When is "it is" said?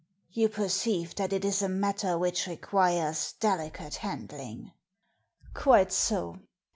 1.31-1.61